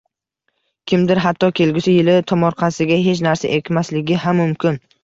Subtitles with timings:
[0.91, 4.87] Kimdir hatto kelgusi yili tomorqasiga hech narsa ekmasligi ham mumkin.